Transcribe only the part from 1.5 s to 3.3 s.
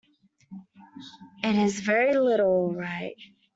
is very little all right.